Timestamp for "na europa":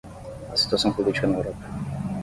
1.27-1.63